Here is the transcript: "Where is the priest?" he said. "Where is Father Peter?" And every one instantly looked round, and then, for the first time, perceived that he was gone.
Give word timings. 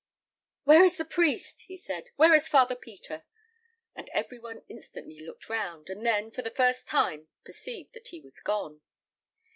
"Where 0.63 0.83
is 0.83 0.97
the 0.97 1.05
priest?" 1.05 1.65
he 1.67 1.77
said. 1.77 2.09
"Where 2.15 2.33
is 2.33 2.47
Father 2.47 2.73
Peter?" 2.75 3.23
And 3.93 4.09
every 4.15 4.39
one 4.39 4.63
instantly 4.67 5.19
looked 5.19 5.47
round, 5.47 5.89
and 5.89 6.03
then, 6.03 6.31
for 6.31 6.41
the 6.41 6.49
first 6.49 6.87
time, 6.87 7.27
perceived 7.45 7.93
that 7.93 8.07
he 8.07 8.19
was 8.19 8.39
gone. 8.39 8.81